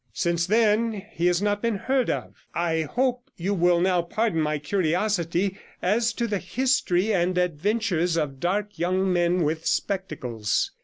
Since 0.15 0.47
then 0.47 1.03
he 1.11 1.27
has 1.27 1.43
not 1.43 1.61
been 1.61 1.75
heard 1.77 2.09
of. 2.09 2.47
I 2.55 2.87
hope 2.89 3.29
you 3.37 3.53
will 3.53 3.79
now 3.79 4.01
pardon 4.01 4.41
my 4.41 4.57
curiosity 4.57 5.59
as 5.79 6.11
to 6.13 6.25
the 6.25 6.39
history 6.39 7.13
and 7.13 7.37
adventures 7.37 8.17
of 8.17 8.39
dark 8.39 8.79
young 8.79 9.13
men 9.13 9.43
with 9.43 9.67
spectacles. 9.67 10.71